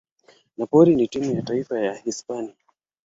Napoli 0.57 0.95
na 0.95 1.07
timu 1.07 1.35
ya 1.35 1.41
taifa 1.41 1.79
ya 1.79 1.95
Hispania. 1.95 2.55